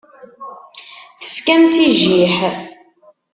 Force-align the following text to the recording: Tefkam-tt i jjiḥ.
Tefkam-tt 1.21 1.75
i 1.85 1.87
jjiḥ. 1.99 2.37